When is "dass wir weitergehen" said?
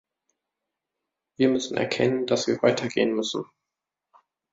2.25-3.13